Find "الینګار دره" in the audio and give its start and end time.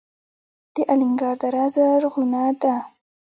0.91-1.65